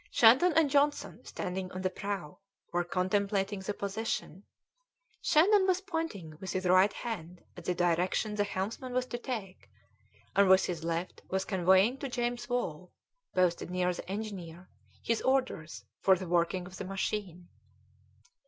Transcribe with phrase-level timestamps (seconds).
[0.09, 2.39] Shandon and Johnson, standing on the prow,
[2.73, 4.45] were contemplating the position.
[5.21, 9.69] Shandon was pointing with his right hand at the direction the helmsman was to take,
[10.35, 12.91] and with his left was conveying to James Wall,
[13.35, 14.71] posted near the engineer,
[15.03, 17.49] his orders for the working of the machine.